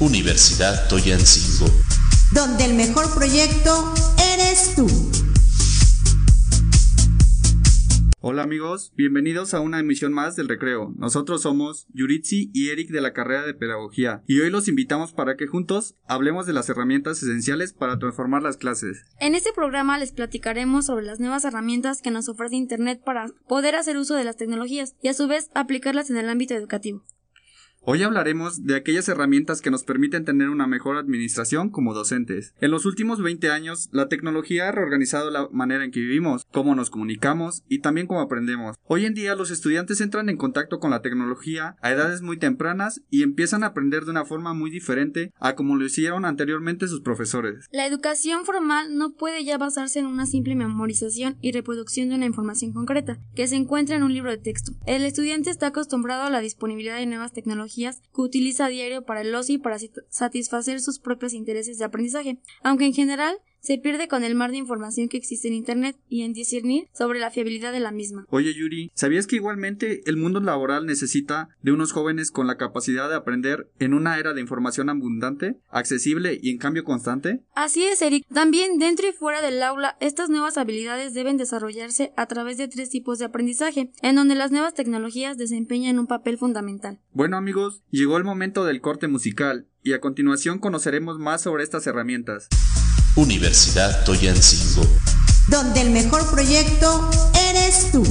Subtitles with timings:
[0.00, 1.72] Universidad Toyancingo.
[2.32, 3.94] Donde el mejor proyecto
[4.34, 4.88] eres tú.
[8.20, 10.92] Hola amigos, bienvenidos a una emisión más del Recreo.
[10.96, 15.36] Nosotros somos Yuritsi y Eric de la carrera de Pedagogía y hoy los invitamos para
[15.36, 19.04] que juntos hablemos de las herramientas esenciales para transformar las clases.
[19.20, 23.76] En este programa les platicaremos sobre las nuevas herramientas que nos ofrece Internet para poder
[23.76, 27.04] hacer uso de las tecnologías y a su vez aplicarlas en el ámbito educativo.
[27.86, 32.54] Hoy hablaremos de aquellas herramientas que nos permiten tener una mejor administración como docentes.
[32.62, 36.74] En los últimos 20 años, la tecnología ha reorganizado la manera en que vivimos, cómo
[36.74, 38.78] nos comunicamos y también cómo aprendemos.
[38.84, 43.02] Hoy en día los estudiantes entran en contacto con la tecnología a edades muy tempranas
[43.10, 47.02] y empiezan a aprender de una forma muy diferente a como lo hicieron anteriormente sus
[47.02, 47.66] profesores.
[47.70, 52.24] La educación formal no puede ya basarse en una simple memorización y reproducción de una
[52.24, 54.72] información concreta que se encuentra en un libro de texto.
[54.86, 59.22] El estudiante está acostumbrado a la disponibilidad de nuevas tecnologías que utiliza a diario para
[59.22, 59.78] el ocio y para
[60.08, 64.58] satisfacer sus propios intereses de aprendizaje, aunque en general se pierde con el mar de
[64.58, 68.26] información que existe en Internet y en discernir sobre la fiabilidad de la misma.
[68.28, 73.08] Oye Yuri, ¿sabías que igualmente el mundo laboral necesita de unos jóvenes con la capacidad
[73.08, 77.40] de aprender en una era de información abundante, accesible y en cambio constante?
[77.54, 78.26] Así es, Eric.
[78.32, 82.90] También dentro y fuera del aula, estas nuevas habilidades deben desarrollarse a través de tres
[82.90, 87.00] tipos de aprendizaje, en donde las nuevas tecnologías desempeñan un papel fundamental.
[87.12, 91.86] Bueno amigos, llegó el momento del corte musical y a continuación conoceremos más sobre estas
[91.86, 92.48] herramientas.
[93.16, 94.88] Universidad Toyancingo.
[95.48, 97.10] Donde el mejor proyecto
[97.50, 98.02] eres tú.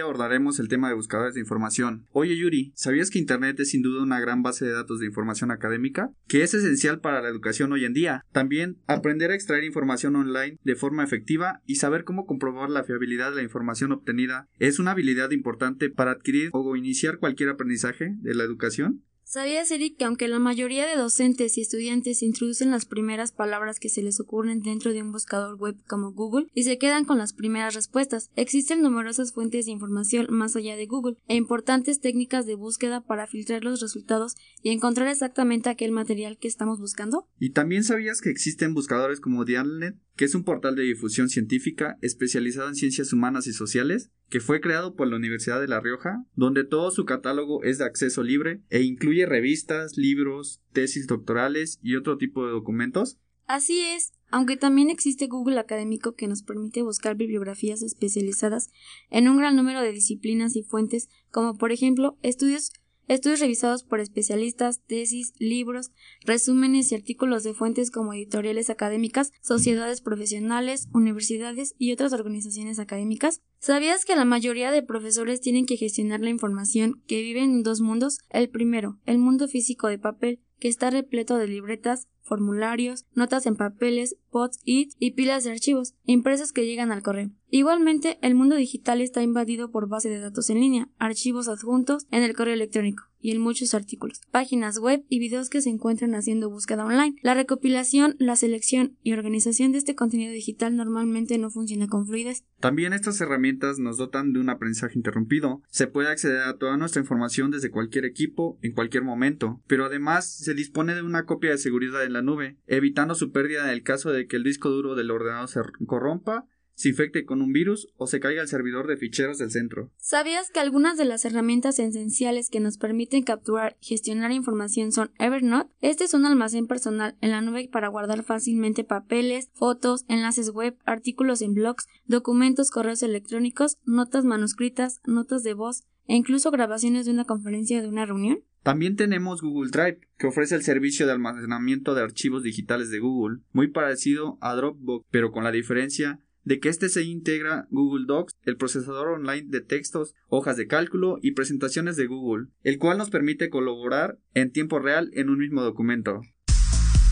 [0.00, 2.06] Abordaremos el tema de buscadores de información.
[2.12, 5.50] Oye Yuri, ¿sabías que Internet es sin duda una gran base de datos de información
[5.50, 6.10] académica?
[6.26, 8.24] Que es esencial para la educación hoy en día.
[8.32, 13.30] También aprender a extraer información online de forma efectiva y saber cómo comprobar la fiabilidad
[13.30, 18.34] de la información obtenida es una habilidad importante para adquirir o iniciar cualquier aprendizaje de
[18.34, 19.04] la educación.
[19.30, 23.90] ¿Sabías, Eric, que aunque la mayoría de docentes y estudiantes introducen las primeras palabras que
[23.90, 27.34] se les ocurren dentro de un buscador web como Google y se quedan con las
[27.34, 32.54] primeras respuestas, existen numerosas fuentes de información más allá de Google e importantes técnicas de
[32.54, 37.28] búsqueda para filtrar los resultados y encontrar exactamente aquel material que estamos buscando?
[37.38, 41.98] ¿Y también sabías que existen buscadores como Dialnet, que es un portal de difusión científica
[42.00, 44.10] especializado en ciencias humanas y sociales?
[44.28, 47.84] Que fue creado por la Universidad de La Rioja, donde todo su catálogo es de
[47.84, 53.18] acceso libre e incluye revistas, libros, tesis doctorales y otro tipo de documentos.
[53.46, 58.70] Así es, aunque también existe Google Académico que nos permite buscar bibliografías especializadas
[59.08, 62.72] en un gran número de disciplinas y fuentes, como por ejemplo estudios
[63.08, 65.90] estudios revisados por especialistas, tesis, libros,
[66.24, 73.40] resúmenes y artículos de fuentes como editoriales académicas, sociedades profesionales, universidades y otras organizaciones académicas.
[73.58, 77.80] ¿Sabías que la mayoría de profesores tienen que gestionar la información que viven en dos
[77.80, 78.18] mundos?
[78.30, 83.56] El primero, el mundo físico de papel, que está repleto de libretas, formularios, notas en
[83.56, 87.30] papeles, pods, it y pilas de archivos impresos que llegan al correo.
[87.50, 92.22] Igualmente, el mundo digital está invadido por base de datos en línea, archivos adjuntos en
[92.22, 96.50] el correo electrónico y en muchos artículos, páginas web y videos que se encuentran haciendo
[96.50, 97.16] búsqueda online.
[97.22, 102.44] La recopilación, la selección y organización de este contenido digital normalmente no funciona con fluidez.
[102.60, 105.62] También estas herramientas nos dotan de un aprendizaje interrumpido.
[105.68, 110.30] Se puede acceder a toda nuestra información desde cualquier equipo en cualquier momento, pero además
[110.30, 113.82] se dispone de una copia de seguridad en la nube, evitando su pérdida en el
[113.82, 116.46] caso de que el disco duro del ordenador se corrompa
[116.78, 119.90] se infecte con un virus o se caiga el servidor de ficheros del centro.
[119.96, 125.10] ¿Sabías que algunas de las herramientas esenciales que nos permiten capturar y gestionar información son
[125.18, 125.74] Evernote?
[125.80, 130.78] Este es un almacén personal en la nube para guardar fácilmente papeles, fotos, enlaces web,
[130.84, 137.12] artículos en blogs, documentos, correos electrónicos, notas manuscritas, notas de voz e incluso grabaciones de
[137.12, 138.40] una conferencia o de una reunión.
[138.64, 143.38] También tenemos Google Drive, que ofrece el servicio de almacenamiento de archivos digitales de Google,
[143.52, 148.34] muy parecido a Dropbox, pero con la diferencia de que este se integra Google Docs,
[148.44, 153.10] el procesador online de textos, hojas de cálculo y presentaciones de Google, el cual nos
[153.10, 156.22] permite colaborar en tiempo real en un mismo documento.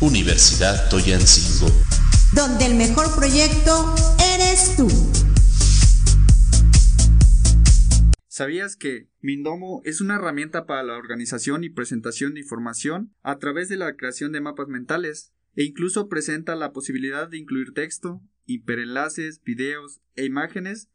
[0.01, 1.71] Universidad Toyancingo.
[2.35, 3.95] Donde el mejor proyecto
[4.35, 4.89] eres tú.
[8.37, 13.71] ¿Sabías que Mindomo es una herramienta para la organización y presentación de información a través
[13.71, 19.43] de la creación de mapas mentales e incluso presenta la posibilidad de incluir texto, hiperenlaces,
[19.43, 20.91] videos e imágenes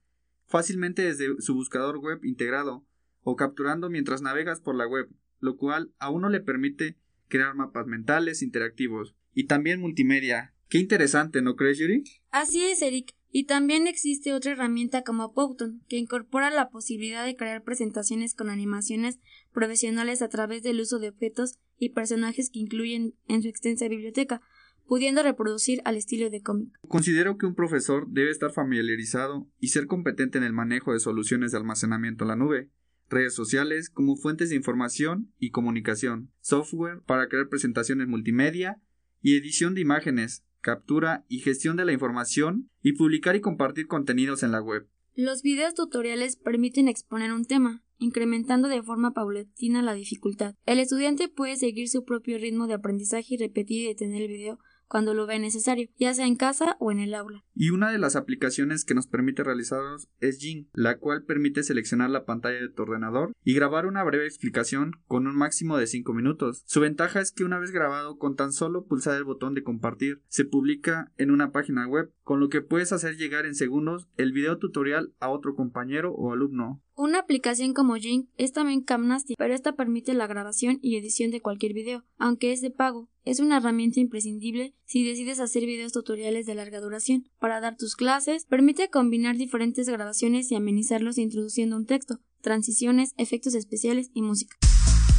[0.46, 2.86] fácilmente desde su buscador web integrado
[3.24, 5.10] o capturando mientras navegas por la web,
[5.40, 10.54] lo cual a uno le permite crear mapas mentales interactivos y también multimedia.
[10.70, 12.04] Qué interesante, ¿no crees, Yuri?
[12.30, 13.16] Así es, Eric.
[13.32, 18.50] Y también existe otra herramienta como Powton, que incorpora la posibilidad de crear presentaciones con
[18.50, 19.20] animaciones
[19.54, 24.42] profesionales a través del uso de objetos y personajes que incluyen en su extensa biblioteca,
[24.86, 26.78] pudiendo reproducir al estilo de cómic.
[26.90, 31.54] Considero que un profesor debe estar familiarizado y ser competente en el manejo de soluciones
[31.54, 32.70] de almacenamiento en la nube,
[33.10, 38.82] redes sociales como fuentes de información y comunicación, software para crear presentaciones multimedia
[39.22, 44.44] y edición de imágenes, captura y gestión de la información y publicar y compartir contenidos
[44.44, 44.88] en la web.
[45.16, 50.56] Los videos tutoriales permiten exponer un tema, incrementando de forma paulatina la dificultad.
[50.66, 54.60] El estudiante puede seguir su propio ritmo de aprendizaje y repetir y detener el video
[54.88, 57.46] cuando lo ve necesario, ya sea en casa o en el aula.
[57.62, 62.10] Y una de las aplicaciones que nos permite realizarlos es Jing, la cual permite seleccionar
[62.10, 66.12] la pantalla de tu ordenador y grabar una breve explicación con un máximo de 5
[66.12, 66.64] minutos.
[66.66, 70.24] Su ventaja es que una vez grabado con tan solo pulsar el botón de compartir,
[70.28, 74.32] se publica en una página web, con lo que puedes hacer llegar en segundos el
[74.32, 76.82] video tutorial a otro compañero o alumno.
[76.96, 81.42] Una aplicación como Jing es también Camnasty, pero esta permite la grabación y edición de
[81.42, 83.10] cualquier video, aunque es de pago.
[83.24, 87.30] Es una herramienta imprescindible si decides hacer videos tutoriales de larga duración.
[87.60, 94.12] Dar tus clases, permite combinar diferentes grabaciones y amenizarlos introduciendo un texto, transiciones, efectos especiales
[94.14, 94.58] y música.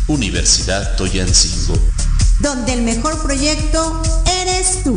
[0.09, 1.79] Universidad Toyancingo.
[2.43, 4.03] Donde el mejor proyecto
[4.43, 4.95] eres tú.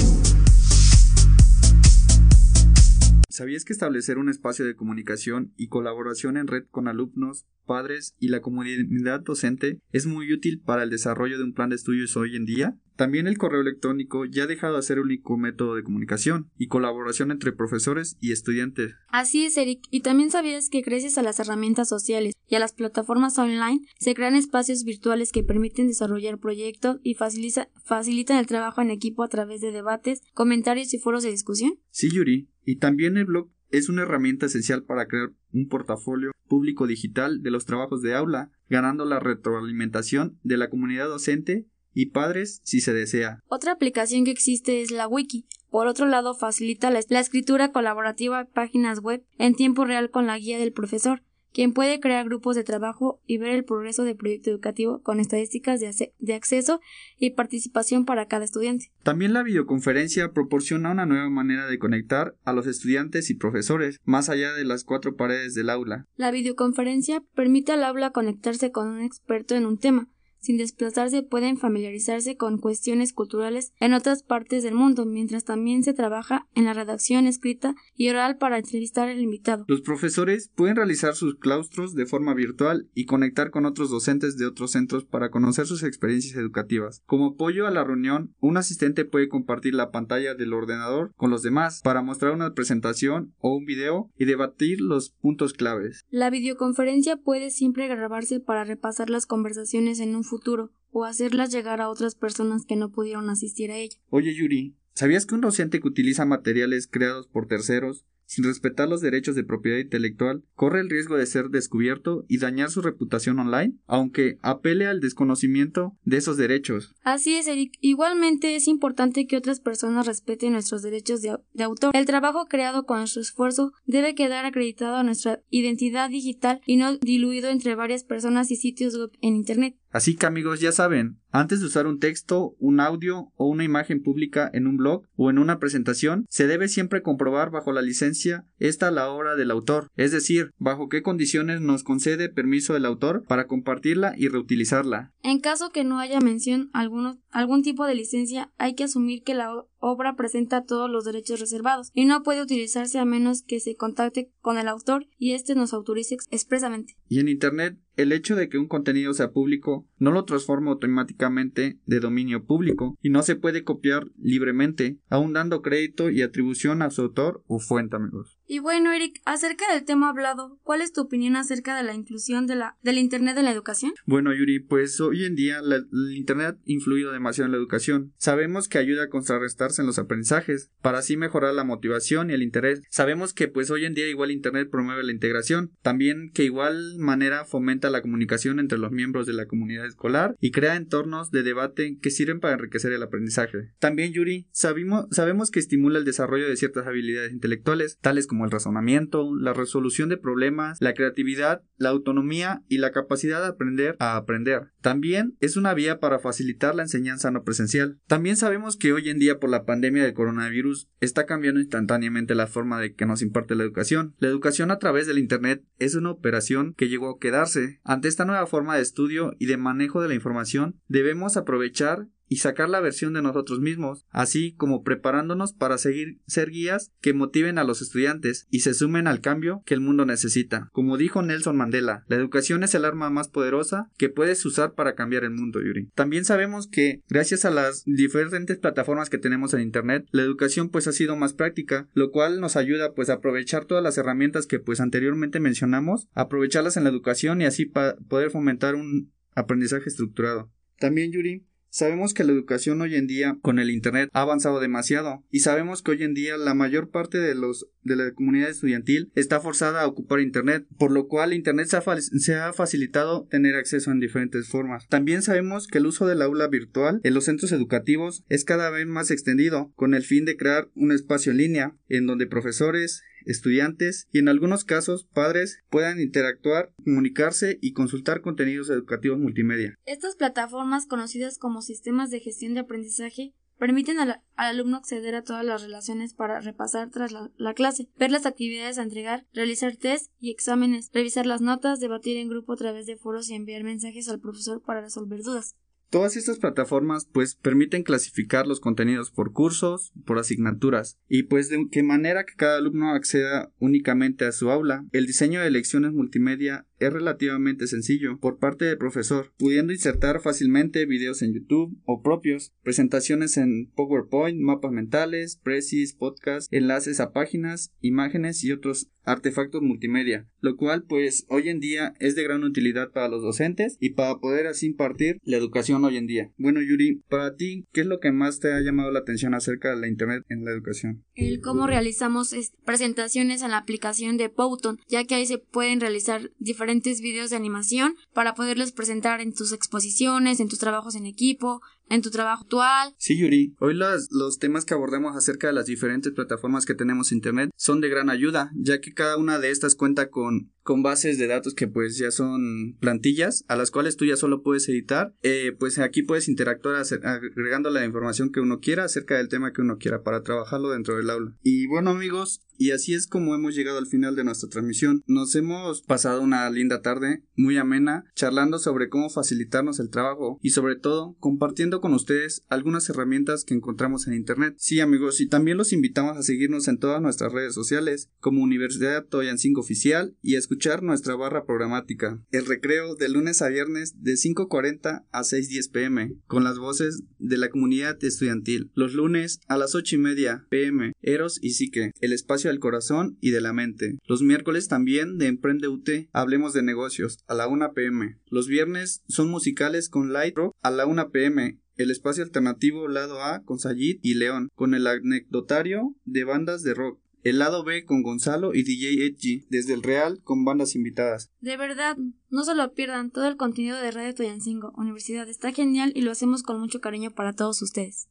[3.30, 8.30] ¿Sabías que establecer un espacio de comunicación y colaboración en red con alumnos, padres y
[8.30, 12.38] la comunidad docente es muy útil para el desarrollo de un plan de estudios hoy
[12.38, 12.78] en día?
[12.96, 16.68] También el correo electrónico ya ha dejado de ser el único método de comunicación y
[16.68, 18.94] colaboración entre profesores y estudiantes.
[19.10, 19.82] Así es, Eric.
[19.92, 24.14] Y también sabías que gracias a las herramientas sociales y a las plataformas online se
[24.14, 29.62] crean espacios virtuales que permiten desarrollar proyectos y facilitan el trabajo en equipo a través
[29.62, 31.80] de debates, comentarios y foros de discusión.
[31.90, 32.50] Sí, Yuri.
[32.64, 37.52] Y también el blog es una herramienta esencial para crear un portafolio público digital de
[37.52, 42.94] los trabajos de aula, ganando la retroalimentación de la comunidad docente y padres si se
[42.94, 43.40] desea.
[43.48, 45.48] Otra aplicación que existe es la Wiki.
[45.72, 50.38] Por otro lado, facilita la, escritura colaborativa de páginas web en tiempo real con la
[50.38, 54.50] guía del profesor, quien puede crear grupos de trabajo y ver el progreso del proyecto
[54.50, 56.82] educativo con estadísticas de, de, acceso
[57.18, 58.92] y participación para cada estudiante.
[59.04, 64.30] También la videoconferencia proporciona una nueva manera de conectar a los estudiantes y profesores más
[64.30, 66.06] allá de las cuatro paredes del aula.
[66.18, 70.10] La videoconferencia permite al aula conectarse con un experto en un tema,
[70.46, 75.94] sin desplazarse pueden familiarizarse con cuestiones culturales en otras partes del mundo, mientras también se
[75.94, 79.66] trabaja en la redacción escrita y oral para entrevistar al invitado.
[79.68, 84.46] Los profesores pueden realizar sus claustros de forma virtual y conectar con otros docentes de
[84.46, 87.02] otros centros para conocer sus experiencias educativas.
[87.08, 91.42] Como apoyo a la reunión, un asistente puede compartir la pantalla del ordenador con los
[91.42, 96.06] demás para mostrar una presentación o un video y debatir los puntos claves.
[96.12, 101.52] La videoconferencia puede siempre grabarse para repasar las conversaciones en un futuro futuro o hacerlas
[101.52, 103.98] llegar a otras personas que no pudieron asistir a ella.
[104.10, 109.02] Oye Yuri, ¿sabías que un docente que utiliza materiales creados por terceros sin respetar los
[109.02, 113.76] derechos de propiedad intelectual, corre el riesgo de ser descubierto y dañar su reputación online,
[113.88, 116.96] aunque apele al desconocimiento de esos derechos.
[117.04, 117.74] Así es, Eric.
[117.82, 121.96] Igualmente es importante que otras personas respeten nuestros derechos de, autor.
[121.96, 126.98] El trabajo creado con nuestro esfuerzo debe quedar acreditado a nuestra identidad digital y no
[126.98, 129.76] diluido entre varias personas y sitios web en Internet.
[129.96, 134.04] Así que amigos, ya saben, antes de usar un texto, un audio o una imagen
[134.04, 138.44] pública en un blog o en una presentación, se debe siempre comprobar bajo la licencia
[138.60, 143.24] esta la obra del autor, es decir, bajo qué condiciones nos concede permiso el autor
[143.26, 145.14] para compartirla y reutilizarla.
[145.24, 149.34] En caso que no haya mención alguno, algún tipo de licencia, hay que asumir que
[149.34, 153.76] la obra presenta todos los derechos reservados y no puede utilizarse a menos que se
[153.76, 156.96] contacte con el autor y éste nos autorice expresamente.
[157.10, 161.80] Y en Internet el hecho de que un contenido sea público no lo transforma automáticamente
[161.86, 166.90] de dominio público y no se puede copiar libremente, aun dando crédito y atribución a
[166.90, 168.38] su autor o fuente, amigos.
[168.48, 172.46] Y bueno, Eric, acerca del tema hablado, ¿cuál es tu opinión acerca de la inclusión
[172.46, 173.94] de la, del Internet en la educación?
[174.06, 178.14] Bueno, Yuri, pues hoy en día el Internet ha influido demasiado en la educación.
[178.18, 182.44] Sabemos que ayuda a contrarrestarse en los aprendizajes, para así mejorar la motivación y el
[182.44, 182.84] interés.
[182.90, 187.46] Sabemos que pues hoy en día igual Internet promueve la integración, también que igual manera
[187.46, 191.98] fomenta la comunicación entre los miembros de la comunidad escolar y crea entornos de debate
[192.00, 193.72] que sirven para enriquecer el aprendizaje.
[193.80, 198.44] También, Yuri, sabemos, sabemos que estimula el desarrollo de ciertas habilidades intelectuales, tales como como
[198.44, 203.96] el razonamiento, la resolución de problemas, la creatividad, la autonomía y la capacidad de aprender
[204.00, 204.74] a aprender.
[204.82, 207.98] También es una vía para facilitar la enseñanza no presencial.
[208.08, 212.48] También sabemos que hoy en día por la pandemia del coronavirus está cambiando instantáneamente la
[212.48, 214.16] forma de que nos imparte la educación.
[214.20, 217.80] La educación a través del Internet es una operación que llegó a quedarse.
[217.86, 222.38] Ante esta nueva forma de estudio y de manejo de la información, debemos aprovechar y
[222.38, 227.58] sacar la versión de nosotros mismos, así como preparándonos para seguir ser guías que motiven
[227.58, 230.70] a los estudiantes y se sumen al cambio que el mundo necesita.
[230.72, 234.96] Como dijo Nelson Mandela, la educación es el arma más poderosa que puedes usar para
[234.96, 235.90] cambiar el mundo, Yuri.
[235.96, 240.88] También sabemos que gracias a las diferentes plataformas que tenemos en internet, la educación pues
[240.88, 244.60] ha sido más práctica, lo cual nos ayuda pues a aprovechar todas las herramientas que
[244.60, 250.52] pues anteriormente mencionamos, aprovecharlas en la educación y así poder fomentar un aprendizaje estructurado.
[250.80, 255.26] También, Yuri, Sabemos que la educación hoy en día con el Internet ha avanzado demasiado
[255.30, 259.12] y sabemos que hoy en día la mayor parte de los de la comunidad estudiantil
[259.14, 263.56] está forzada a ocupar Internet, por lo cual Internet se ha, se ha facilitado tener
[263.56, 264.88] acceso en diferentes formas.
[264.88, 268.88] También sabemos que el uso del aula virtual en los centros educativos es cada vez
[268.88, 274.08] más extendido con el fin de crear un espacio en línea en donde profesores, estudiantes
[274.12, 279.76] y en algunos casos padres puedan interactuar, comunicarse y consultar contenidos educativos multimedia.
[279.86, 285.46] Estas plataformas conocidas como sistemas de gestión de aprendizaje permiten al, alumno acceder a todas
[285.46, 290.12] las relaciones para repasar tras la, la, clase, ver las actividades a entregar, realizar test
[290.20, 294.10] y exámenes, revisar las notas, debatir en grupo a través de foros y enviar mensajes
[294.10, 295.56] al profesor para resolver dudas.
[295.96, 301.70] Todas estas plataformas pues permiten clasificar los contenidos por cursos, por asignaturas y pues de
[301.72, 304.84] qué manera que cada alumno acceda únicamente a su aula.
[304.92, 310.86] El diseño de lecciones multimedia es relativamente sencillo por parte del profesor, pudiendo insertar fácilmente
[310.86, 317.72] videos en YouTube o propios, presentaciones en PowerPoint, mapas mentales, precis, podcasts, enlaces a páginas,
[317.82, 322.92] imágenes y otros artefactos multimedia, lo cual pues hoy en día es de gran utilidad
[322.92, 326.32] para los docentes y para poder así impartir la educación hoy en día.
[326.38, 329.70] Bueno Yuri, para ti, ¿qué es lo que más te ha llamado la atención acerca
[329.70, 331.04] de la Internet en la educación?
[331.14, 332.34] El cómo realizamos
[332.66, 337.30] presentaciones en la aplicación de Powton, ya que ahí se pueden realizar diferentes diferentes videos
[337.30, 342.10] de animación para poderlos presentar en tus exposiciones, en tus trabajos en equipo, en tu
[342.10, 342.94] trabajo actual.
[342.98, 343.56] Sí, Yuri.
[343.60, 347.52] Hoy los, los temas que abordemos acerca de las diferentes plataformas que tenemos en Internet
[347.56, 351.28] son de gran ayuda, ya que cada una de estas cuenta con, con bases de
[351.28, 355.14] datos que pues ya son plantillas a las cuales tú ya solo puedes editar.
[355.24, 359.62] Eh, pues aquí puedes interactuar agregando la información que uno quiera acerca del tema que
[359.62, 361.36] uno quiera para trabajarlo dentro del aula.
[361.42, 365.04] Y bueno amigos, y así es como hemos llegado al final de nuestra transmisión.
[365.08, 370.52] Nos hemos pasado una linda tarde, muy amena, charlando sobre cómo facilitarnos el trabajo y
[370.52, 374.56] sobre todo compartiendo con ustedes algunas herramientas que encontramos en Internet.
[374.58, 379.06] Sí amigos, y también los invitamos a seguirnos en todas nuestras redes sociales como Universidad
[379.06, 382.22] Toyancingo Oficial y a escuchar nuestra barra programática.
[382.32, 387.38] El recreo de lunes a viernes de 5.40 a 6.10 pm con las voces de
[387.38, 388.72] la comunidad estudiantil.
[388.74, 393.18] Los lunes a las 8 y media pm Eros y Psique, el espacio del corazón
[393.22, 393.98] y de la mente.
[394.08, 398.18] Los miércoles también de Emprende UT, hablemos de negocios a la 1 pm.
[398.28, 403.24] Los viernes son musicales con Light Rock a la 1 pm el espacio alternativo lado
[403.24, 407.00] A con Sayid y León, con el anecdotario de bandas de rock.
[407.24, 411.32] El lado B con Gonzalo y DJ Edgy, desde el Real con bandas invitadas.
[411.42, 411.98] De verdad,
[412.30, 416.12] no se lo pierdan, todo el contenido de Radio Toyancingo, Universidad, está genial y lo
[416.12, 418.10] hacemos con mucho cariño para todos ustedes.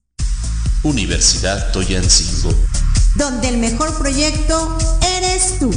[0.83, 2.53] Universidad Toyancingo.
[3.17, 4.77] Donde el mejor proyecto
[5.17, 5.71] eres tú.